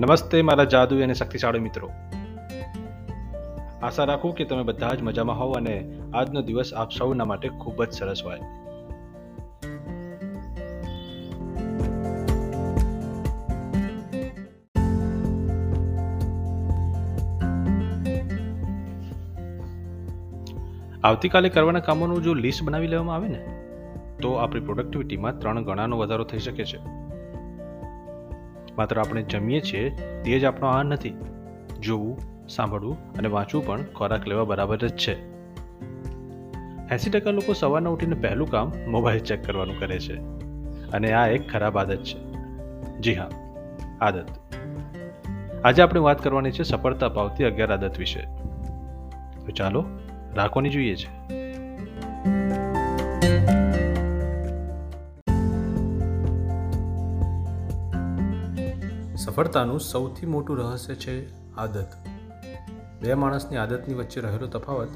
[0.00, 1.88] નમસ્તે મારા જાદુ અને શક્તિશાળી મિત્રો.
[3.82, 5.74] આશા રાખું કે તમે બધા જ મજામાં હોવ અને
[6.14, 8.38] આજનો દિવસ આપ સૌના માટે ખૂબ જ સરસ હોય.
[21.04, 23.44] આવતીકાલે કરવાના કામોનું જો લિસ્ટ બનાવી લેવામાં આવે ને,
[24.22, 26.99] તો આપણી પ્રોડક્ટિવિટીમાં ત્રણ ગણાનો વધારો થઈ શકે છે.
[28.76, 29.90] માત્ર આપણે જમીએ છીએ
[30.24, 31.14] તે જ આપણો આહાર નથી.
[31.80, 35.30] જોવું, સાંભળવું અને વાંચવું પણ ખોરાક લેવા બરાબર જ છે.
[36.90, 40.16] એંસી ટકા લોકો સવારના ઉઠીને પહેલું કામ મોબાઈલ ચેક કરવાનું કરે છે.
[40.90, 42.30] અને આ એક ખરાબ આદત છે.
[42.98, 43.28] જી હા,
[44.00, 44.26] આદત.
[45.64, 48.20] આજે આપણે વાત કરવાની છે સફળતા પાવતી અગિયાર આદત વિશે.
[49.46, 49.84] તો ચાલો,
[50.34, 51.39] રાખવાની જોઈએ છે.
[59.40, 61.12] સફળતાનું સૌથી મોટું રહસ્ય છે
[61.54, 61.92] આદત.
[63.02, 64.88] બે માણસની આદતની વચ્ચે રહેલો તફાવત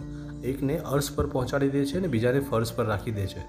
[0.44, 3.44] એકને અર્શ પર પહોંચાડી દે છે અને બીજાને ફર્શ પર રાખી દે છે.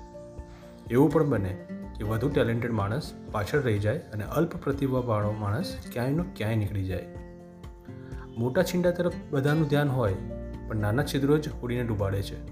[0.91, 1.53] એવું પણ બને
[1.97, 7.05] કે વધુ ટેલેન્ટેડ માણસ પાછળ રહી જાય અને અલ્પ પ્રતિભાવાળો માણસ ક્યાંયનો ક્યાંય નીકળી જાય.
[8.37, 10.13] મોટા છીંડા તરફ બધાનું ધ્યાન હોય,
[10.67, 12.43] પણ નાના છિદ્રો જ હોડીને ડૂબાડે છે.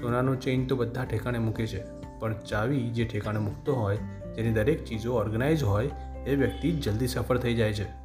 [0.00, 1.82] સોનાનો ચેઇન તો બધા ઠેકાણે મૂકે છે,
[2.18, 3.96] પણ ચાવી જે ઠેકાણે મૂકતો હોય
[4.36, 5.90] જેની દરેક ચીજો ઓર્ગેનાઇઝ હોય
[6.26, 8.00] એ વ્યક્તિ જલ્દી સફળ થઈ જાય છે.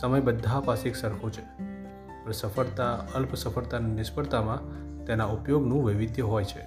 [0.00, 1.62] સમય બધા પાસે એક સરખો છે.
[2.24, 6.60] પણ સફળતા, અલ્પ સફળતા અને નિષ્ફળતામાં તેના ઉપયોગનું વૈવિધ્ય હોય છે.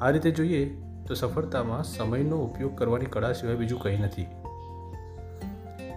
[0.00, 4.26] આ રીતે જોઈએ તો સફળતામાં સમયનો ઉપયોગ કરવાની કળા સિવાય બીજું કંઈ નથી.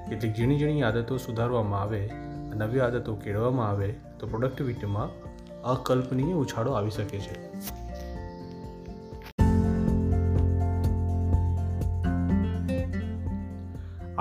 [0.10, 2.10] કેટલીક ઝીણી ઝીણી આદતો સુધારવામાં આવે,
[2.56, 5.10] નવી આદતો કેળવવામાં આવે તો પ્રોડક્ટિવિટીમાં
[5.62, 7.52] અકલ્પનીય ઉછાળો આવી શકે છે.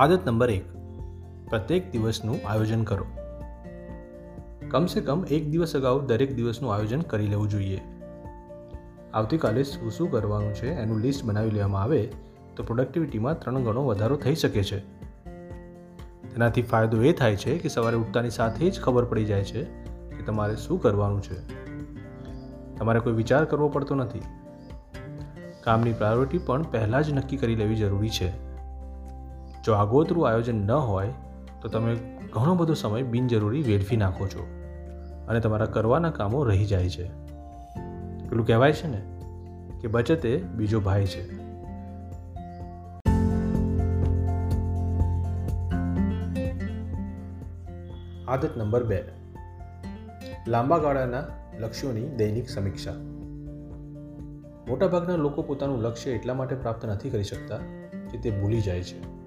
[0.01, 0.65] આદત નંબર એક.
[1.49, 3.07] પ્રત્યેક દિવસનું આયોજન કરો.
[4.71, 7.81] કમસે કમ એક દિવસ અગાઉ દરેક દિવસનું આયોજન કરી લેવું જોઈએ.
[9.15, 12.13] આવતીકાલે શું શું કરવાનું છે એનું લિસ્ટ બનાવી લેવામાં આવે
[12.57, 14.81] તો પ્રોડક્ટિવિટીમાં ત્રણ ગણો વધારો થઈ શકે છે.
[16.23, 19.65] તેનાથી ફાયદો એ થાય છે કે સવારે ઉઠતાની સાથે જ ખબર પડી જાય છે
[20.17, 21.57] કે તમારે શું કરવાનું છે.
[22.77, 24.21] તમારે કોઈ વિચાર કરવો પડતો નથી.
[25.61, 28.50] કામની પ્રાયોરિટી પણ પહેલાં જ નક્કી કરી લેવી જરૂરી છે.
[29.65, 31.13] જો આગોતરું આયોજન ન હોય,
[31.63, 31.97] તો તમે
[32.33, 34.47] ઘણો બધો સમય બિનજરૂરી વેડફી નાખો છો
[35.29, 37.09] અને તમારા કરવાના કામો રહી જાય છે.
[38.29, 39.03] પેલું કહેવાય છે ને
[39.81, 41.41] કે બચત એ બીજો ભાઈ છે.
[48.27, 49.05] આદત નંબર બે.
[50.49, 51.23] લાંબા ગાળાના
[51.59, 52.93] લક્ષ્યોની દૈનિક સમીક્ષા.
[54.69, 57.57] મોટાભાગના લોકો પોતાનું લક્ષ્ય એટલા માટે પ્રાપ્ત નથી કરી શકતા
[58.11, 59.20] કે તે ભૂલી જાય છે.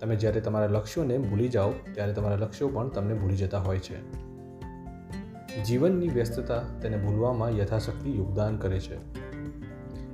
[0.00, 4.28] તમે જ્યારે તમારા લક્ષ્યોને ભૂલી જાઓ, ત્યારે તમારા લક્ષ્યો પણ તમને ભૂલી જતા હોય છે.
[5.64, 9.18] જીવનની વ્યસ્તતા તેને ભૂલવામાં યથાશક્તિ યોગદાન કરે છે.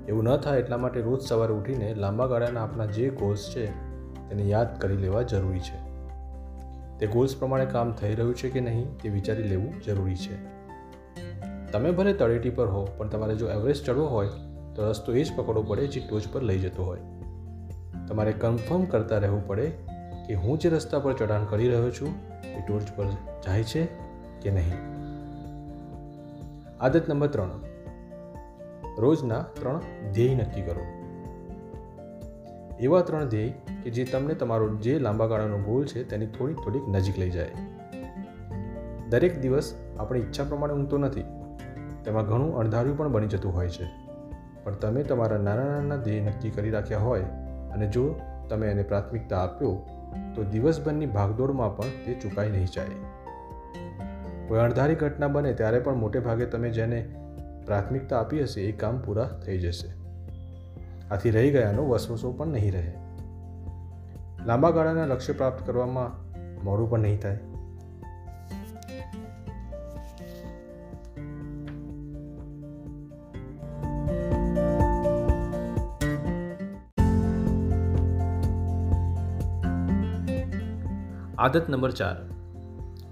[0.06, 3.66] એવું ન થાય એટલા માટે રોજ સવારે ઉઠીને લાંબા ગાળાના આપણા જે ગોલ્સ છે,
[4.28, 5.94] તેને યાદ કરી લેવા જરૂરી છે.
[6.98, 10.54] તે ગોલ્સ પ્રમાણે કામ થઈ રહ્યું છે કે નહીં, તે વિચારી લેવું જરૂરી છે.
[11.72, 14.28] તમે ભલે તળેટી પર હો, પણ તમારે જો એવરેસ્ટ ચડવો હોય,
[14.74, 16.98] તો રસ્તો એ જ પકડવો પડે જે ટોચ પર લઈ જતો હોય.
[18.08, 19.70] તમારે કન્ફર્મ કરતા રહેવું પડે
[20.26, 23.04] કે હું જે રસ્તા પર ચઢાણ કરી રહ્યો છું, એ ટોર્ચ પર
[23.46, 23.84] જાય છે
[24.42, 24.94] કે નહીં.
[26.80, 27.50] આદત નંબર ત્રણ.
[28.98, 29.80] રોજના ત્રણ
[30.12, 30.80] ધ્યેય નક્કી કરો.
[32.80, 33.54] એવા ત્રણ ધ્યેય
[33.84, 37.50] કે જે તમને તમારો જે લાંબા ગાળાનો ગોલ છે તેની થોડીક થોડીક નજીક લઈ જાય.
[39.08, 41.24] દરેક દિવસ આપણી ઈચ્છા પ્રમાણે ઊંઘતો નથી.
[42.04, 43.86] તેમાં ઘણું અણધાર્યું પણ બની જતું હોય છે.
[44.64, 47.24] પણ તમે તમારા નાના નાના ધ્યેય નક્કી કરી રાખ્યા હોય
[47.74, 48.14] અને જો
[48.48, 49.74] તમે એને પ્રાથમિકતા આપ્યો,
[50.34, 52.98] તો દિવસભરની ભાગદોડમાં પણ તે ચૂકાઈ નહીં જાય.
[54.48, 57.00] કોઈ અણધારી ઘટના બને ત્યારે પણ મોટે ભાગે તમે જેને
[57.66, 59.88] પ્રાથમિકતા આપી હશે, એ કામ પૂરા થઈ જશે.
[61.10, 62.92] આથી રહી ગયાનો વસવસો પણ નહીં રહે.
[64.46, 66.10] લાંબા ગાળાના લક્ષ્ય પ્રાપ્ત કરવામાં
[66.64, 67.38] મોડું પણ નહીં થાય.
[81.44, 82.16] આદત નંબર ચાર.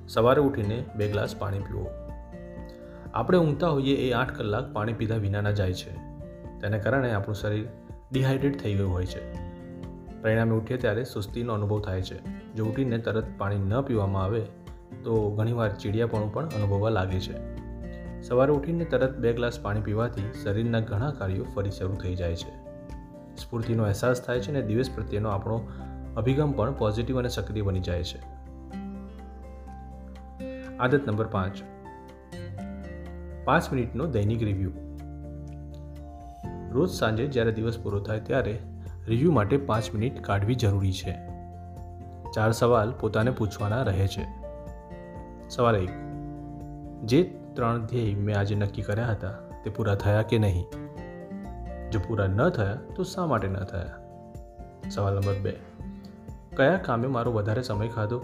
[0.08, 1.90] સવારે ઉઠીને બે ગ્લાસ પાણી પીવો.
[3.14, 5.94] આપણે ઊંઘતા હોઈએ એ આઠ કલાક પાણી પીધા વિનાના જાય છે.
[6.60, 7.68] તેને કારણે આપણું શરીર
[8.12, 9.32] ડિહાઇડ્રેટ થઈ ગયું હોય છે.
[10.22, 12.24] પરિણામે ઉઠીએ ત્યારે સુસ્તીનો અનુભવ થાય છે.
[12.54, 14.40] જો ઉઠીને તરત પાણી ન પીવામાં આવે,
[15.04, 17.34] તો ઘણીવાર ચીડિયાપણું પણ અનુભવવા લાગે છે.
[18.22, 22.62] સવારે ઉઠીને તરત બે ગ્લાસ પાણી પીવાથી શરીરના ઘણા કાર્યો ફરી શરૂ થઈ જાય છે.
[23.36, 25.68] સ્ફૂર્તિનો અહેસાસ થાય છે અને દિવસ પ્રત્યેનો આપણો
[26.16, 28.20] અભિગમ પણ પોઝિટિવ અને સક્રિય બની જાય છે.
[30.76, 31.62] આદત નંબર પાંચ.
[33.44, 34.70] પાંચ મિનિટનો દૈનિક રિવ્યૂ
[36.70, 38.58] રોજ સાંજે જ્યારે દિવસ પૂરો થાય ત્યારે
[39.06, 41.18] રિવ્યૂ માટે પાંચ મિનિટ કાઢવી જરૂરી છે.
[42.34, 44.26] ચાર સવાલ પોતાને પૂછવાના રહે છે.
[45.48, 45.90] સવાલ એક.
[47.04, 49.30] જે ત્રણ ધ્યેય મેં આજે નક્કી કર્યા હતા,
[49.64, 50.64] તે પૂરા થયા કે નહીં?
[51.90, 53.98] જો પૂરા ન થયા, તો શા માટે ન થયા?
[54.90, 55.58] સવાલ નંબર બે.
[56.56, 58.18] કયા કામે મારો વધારે સમય ખાધો?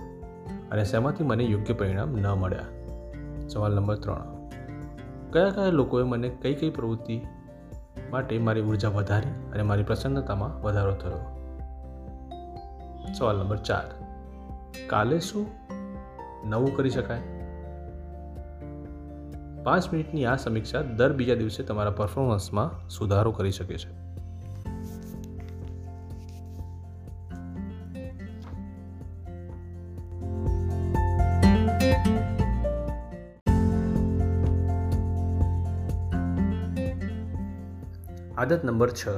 [0.70, 2.64] અને શેમાંથી મને યોગ્ય પરિણામ ન મળ્યા?
[3.48, 4.48] સવાલ નંબર ત્રણ.
[5.32, 7.20] કયા કયા લોકોએ મને કઈ કઈ પ્રવૃત્તિ
[8.10, 11.18] માટે મારી ઊર્જા વધારી અને મારી પ્રસન્નતામાં વધારો થયો?
[13.18, 13.84] સવાલ નંબર ચાર.
[14.86, 15.46] કાલે શું
[16.44, 17.20] નવું કરી શકાય?
[19.64, 23.97] પાંચ મિનિટની આ સમીક્ષા દર બીજા દિવસે તમારા પરફોર્મન્સમાં સુધારો કરી શકે છે.
[38.38, 39.08] આદત નંબર છ.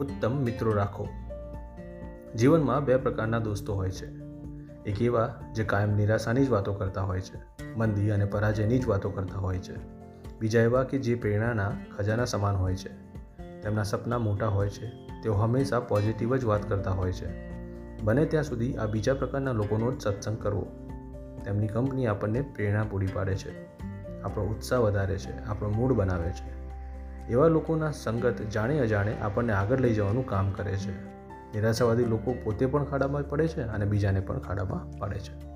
[0.00, 1.08] ઉત્તમ મિત્રો રાખો.
[2.36, 4.06] જીવનમાં બે પ્રકારના દોસ્તો હોય છે.
[4.86, 9.10] એક એવા જે કાયમ નિરાશાની જ વાતો કરતા હોય છે, મંદી અને પરાજયની જ વાતો
[9.10, 9.74] કરતા હોય છે.
[10.40, 12.88] બીજા એવા કે જે પ્રેરણાના ખજાના સમાન હોય છે.
[13.60, 14.86] તેમના સપના મોટા હોય છે,
[15.22, 17.50] તેઓ હંમેશા પોઝિટિવ જ વાત કરતા હોય છે.
[18.02, 20.66] બને ત્યાં સુધી આ બીજા પ્રકારના લોકોનો જ સત્સંગ કરવો.
[21.44, 23.78] તેમની કંપની આપણને પ્રેરણા પૂરી પાડે છે.
[24.22, 26.61] આપણો ઉત્સાહ વધારે છે, આપણો મૂડ બનાવે છે.
[27.28, 31.12] એવા લોકોના સંગત જાણે અજાણે આપણને આગળ લઈ જવાનું કામ કરે છે.
[31.54, 35.52] નિરાશાવાદી લોકો પોતે પણ ખાડામાં પડે છે અને બીજાને પણ ખાડામાં પાડે છે.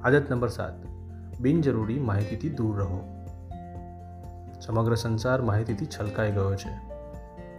[0.00, 0.72] આદત નંબર સાત.
[1.40, 3.24] બિનજરૂરી માહિતીથી દૂર રહો.
[4.60, 6.94] સમગ્ર સંસાર માહિતીથી છલકાઈ ગયો છે.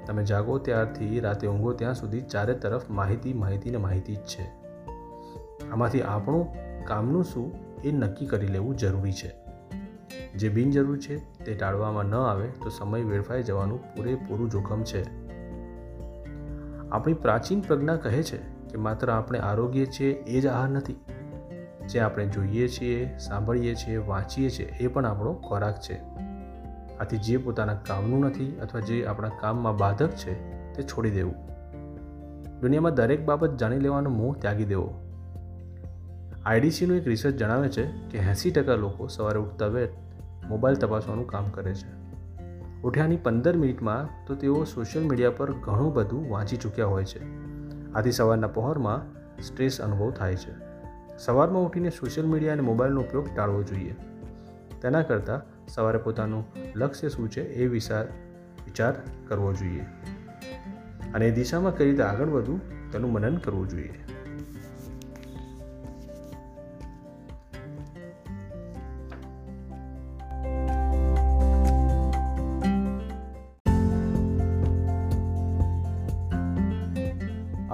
[0.05, 4.65] તમે જાગો ત્યારથી રાતે ઊંઘો ત્યાં સુધી ચારે તરફ માહિતી માહિતી ને માહિતી જ છે.
[5.71, 6.47] આમાંથી આપણું
[6.85, 7.53] કામનું શું
[7.83, 9.44] એ નક્કી કરી લેવું જરૂરી છે.
[10.37, 15.25] જે બિનજરૂરી છે તે ટાળવામાં ન આવે તો સમય વેડફાઈ જવાનું પૂરેપૂરું જોખમ છે.
[16.89, 20.95] આપણી પ્રાચીન પ્રજ્ઞા કહે છે કે માત્ર આપણે આરોગ્ય છીએ એ જ આહાર નથી.
[21.87, 26.01] જે આપણે જોઈએ છીએ, સાંભળીએ છીએ, વાંચીએ છીએ એ પણ આપણો ખોરાક છે.
[26.99, 30.33] આથી જે પોતાના કામનું નથી અથવા જે આપણા કામમાં બાધક છે
[30.73, 31.35] તે છોડી દેવું.
[32.61, 34.93] દુનિયામાં દરેક બાબત જાણી લેવાનો મોહ ત્યાગી દેવો.
[36.45, 39.89] આઈડીસીનું એક રિસર્ચ જણાવે છે કે એંસી ટકા લોકો સવારે ઉઠતા વેત
[40.47, 42.05] મોબાઈલ તપાસવાનું કામ કરે છે.
[42.81, 47.45] ઉઠ્યાની પંદર મિનિટમાં તો તેઓ સોશિયલ મીડિયા પર ઘણું બધું વાંચી ચૂક્યા હોય છે.
[47.93, 50.65] આથી સવારના પહોરમાં સ્ટ્રેસ અનુભવ થાય છે.
[51.17, 53.95] સવારમાં ઉઠીને સોશિયલ મીડિયા અને મોબાઈલનો ઉપયોગ ટાળવો જોઈએ.
[54.81, 56.45] તેના કરતાં સવારે પોતાનું
[56.75, 58.05] લક્ષ્ય શું છે એ વિચાર
[58.65, 58.93] વિચાર
[59.27, 59.85] કરવો જોઈએ.
[61.13, 63.93] અને એ દિશામાં કઈ રીતે આગળ વધવું તેનું મનન કરવું જોઈએ.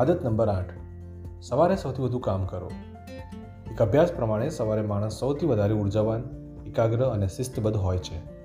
[0.02, 0.74] આદત નંબર આઠ.
[1.42, 2.72] સવારે સૌથી વધુ કામ કરો.
[3.72, 6.24] એક અભ્યાસ પ્રમાણે સવારે માણસ સૌથી વધારે ઉર્જાવાન,
[6.68, 8.42] એકાગ્ર અને શિસ્તબદ્ધ હોય છે.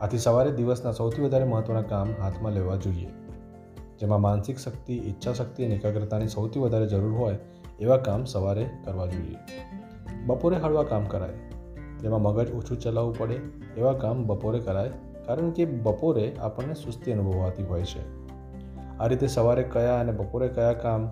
[0.00, 3.06] આથી સવારે દિવસના સૌથી વધારે મહત્ત્વના કામ હાથમાં લેવા જોઈએ.
[4.00, 7.38] જેમાં માનસિક શક્તિ, ઈચ્છા શક્તિ અને એકાગ્રતાની સૌથી વધારે જરૂર હોય
[7.80, 9.36] એવા કામ સવારે કરવા જોઈએ.
[10.26, 11.32] બપોરે હળવા કામ કરાય.
[12.00, 13.40] જેમાં મગજ ઓછું ચલાવવું પડે
[13.76, 14.90] એવા કામ બપોરે કરાય,
[15.26, 18.21] કારણ કે બપોરે આપણને સુસ્તી અનુભવાતી હોય છે.
[19.02, 21.06] આ રીતે સવારે કયા અને બપોરે કયા કામ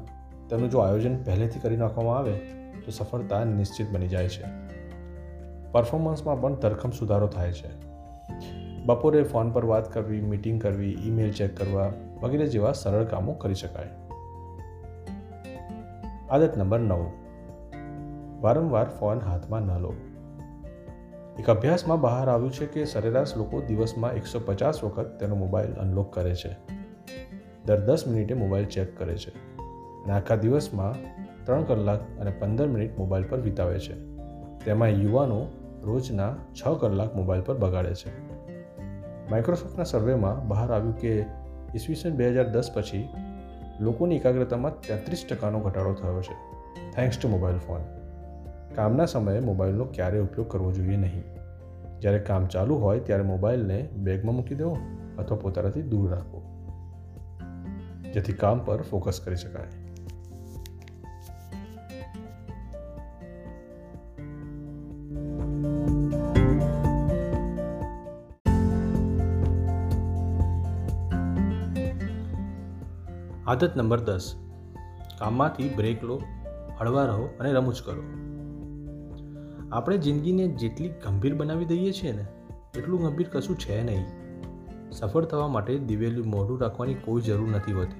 [0.50, 2.32] તેનું જો આયોજન પહેલેથી કરી નાખવામાં આવે,
[2.84, 4.44] તો સફળતા નિશ્ચિત બની જાય છે.
[5.72, 7.90] પરફોર્મન્સમાં પણ ધરખમ સુધારો થાય છે.
[8.84, 11.92] બપોરે ફોન પર વાત કરવી મીટિંગ કરવી ઈમેલ ચેક કરવા
[12.22, 13.88] વગેરે જેવા સરળ કામો કરી શકાય.
[16.30, 17.10] આદત નંબર નવ.
[18.40, 19.94] વારંવાર ફોન હાથમાં ન લો.
[21.38, 26.14] એક અભ્યાસમાં બહાર આવ્યું છે કે સરેરાશ લોકો દિવસમાં એકસો પચાસ વખત તેનો મોબાઈલ અનલોક
[26.14, 26.79] કરે છે.
[27.66, 29.30] દર દસ મિનિટે મોબાઈલ ચેક કરે છે.
[30.04, 30.94] અને આખા દિવસમાં
[31.46, 33.94] ત્રણ કલાક અને પંદર મિનિટ મોબાઈલ પર વિતાવે છે.
[34.64, 35.46] તેમાં યુવાનો
[35.82, 38.30] રોજના છ કલાક મોબાઈલ પર બગાડે છે.
[39.30, 41.20] માઇક્રોસોફ્ટના સર્વેમાં બહાર આવ્યું કે
[41.74, 43.08] ઈસવીસન બે હજાર દસ પછી
[43.80, 46.34] લોકોની એકાગ્રતામાં તેત્રીસ ટકાનો ઘટાડો થયો છે.
[46.96, 47.80] થેન્ક્સ ટુ મોબાઈલ ફોન
[48.74, 51.24] કામના સમયે મોબાઈલનો ક્યારેય ઉપયોગ કરવો જોઈએ નહીં.
[52.00, 54.76] જ્યારે કામ ચાલુ હોય ત્યારે મોબાઈલને બેગમાં મૂકી દેવો
[55.18, 56.59] અથવા પોતાનાથી દૂર રાખવો.
[58.12, 59.68] જેથી કામ પર ફોકસ કરી શકાય.
[73.46, 74.34] આદત નંબર દસ.
[75.18, 76.22] કામમાંથી બ્રેક લો,
[76.78, 78.02] હળવા રહો અને રમૂજ કરો.
[79.72, 82.26] આપણે જિંદગીને જેટલી ગંભીર બનાવી દઈએ છીએ ને,
[82.78, 84.06] એટલું ગંભીર કશું છે નહીં.
[84.92, 87.99] સફળ થવા માટે દિવેલું મોઢું રાખવાની કોઈ જરૂર નથી હોતી.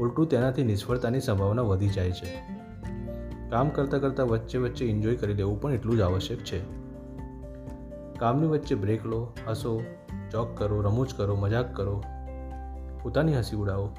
[0.00, 2.54] ઉલટું તેનાથી નિષ્ફળતાની સંભાવના વધી જાય છે.
[3.50, 6.84] કામ કરતાં કરતાં વચ્ચે વચ્ચે એન્જોય કરી લેવું પણ એટલું જ આવશ્યક છે.
[8.18, 9.82] કામની વચ્ચે બ્રેક લો, હસો
[10.32, 12.04] જોક કરો, રમૂજ કરો, મજાક કરો,
[13.02, 13.96] પોતાની હસી ઉડાવો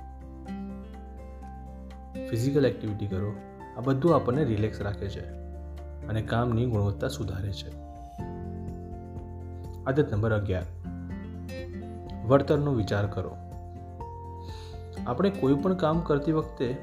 [2.30, 3.34] ફિઝિકલ એક્ટિવિટી કરો,
[3.78, 5.26] આ બધું આપણને રિલેક્સ રાખે છે
[6.08, 7.70] અને કામની ગુણવત્તા સુધારે છે.
[9.84, 10.64] આદત નંબર અગિયાર.
[12.26, 13.38] વળતરનો વિચાર કરો.
[15.08, 16.78] આપણે કોઈ પણ કામ કરતી વખતે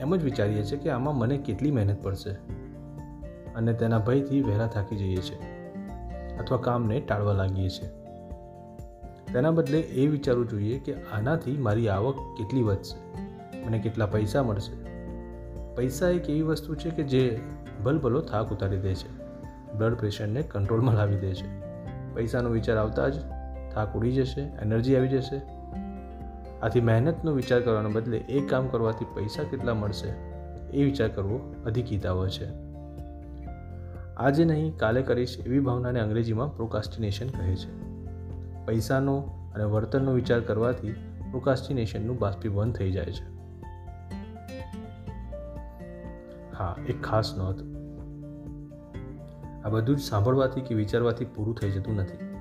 [0.00, 2.30] એમ જ વિચારીએ છીએ કે આમાં મને કેટલી મહેનત પડશે
[3.54, 5.38] અને તેના ભયથી વહેલા થાકી જઈએ છીએ
[6.36, 7.88] અથવા કામને ટાળવા લાગીએ છીએ.
[9.32, 12.96] તેના બદલે એ વિચારવું જોઈએ કે આનાથી મારી આવક કેટલી વધશે,
[13.66, 14.74] મને કેટલા પૈસા મળશે.
[15.74, 17.40] પૈસા એક એવી વસ્તુ છે કે જે
[17.84, 19.10] ભલભલો થાક ઉતારી દે છે,
[19.78, 21.48] બ્લડ પ્રેશરને કંટ્રોલમાં લાવી દે છે.
[22.14, 23.14] પૈસાનો વિચાર આવતા જ
[23.74, 25.53] થાક ઉડી જશે, એનર્જી આવી જશે
[26.64, 30.08] આથી મહેનતનો વિચાર કરવાને બદલે એ કામ કરવાથી પૈસા કેટલા મળશે
[30.76, 32.48] એ વિચાર કરવો અધિક હિતાવહ છે.
[34.16, 37.84] આજે નહીં, કાલે કરીશ એવી ભાવનાને અંગ્રેજીમાં પ્રોકાસ્ટિનેશન કહે છે.
[38.66, 39.18] પૈસાનો
[39.54, 40.92] અને વર્તનનો વિચાર કરવાથી
[41.30, 43.34] પ્રોકાસ્ટિનેશનનું બાષ્પીભવન થઈ જાય છે.
[46.58, 47.74] હા, એક ખાસ નોંધ.
[49.64, 52.34] આ બધું જ સાંભળવાથી કે વિચારવાથી પૂરું થઈ જતું નથી.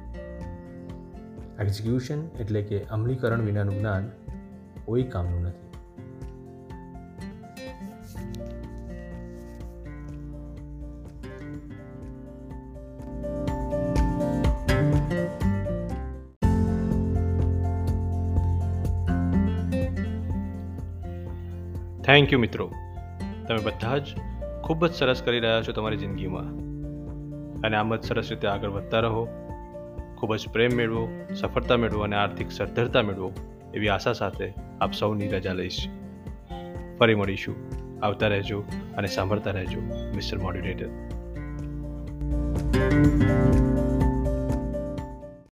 [1.60, 4.10] એક્ઝિક્યુશન એટલે કે અમલીકરણ વિનાનું જ્ઞાન
[4.86, 5.64] કોઈ કામનું નથી.
[22.04, 22.72] થેન્ક યુ મિત્રો.
[23.48, 24.06] તમે બધા જ
[24.64, 26.46] ખૂબ જ સરસ કરી રહ્યા છો તમારી જિંદગીમાં.
[27.62, 29.43] અને આમ જ સરસ રીતે આગળ વધતા રહો.
[30.24, 33.34] ખૂબ જ પ્રેમ મેળવો, સફળતા મેળવો અને આર્થિક સદ્ધરતા મેળવો
[33.74, 35.88] એવી આશા સાથે આપ સૌની રજા લઈશ.
[37.00, 37.56] ફરી મળીશું.
[38.06, 38.64] આવતા રહેજો
[38.98, 39.80] અને સાંભળતા રહેજો,
[40.16, 40.88] મિસ્ટર મોડ્યુલેટર.
[42.74, 43.93] thank you